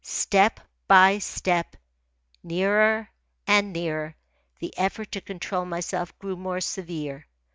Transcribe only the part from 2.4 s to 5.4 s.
nearer and nearer, the effort to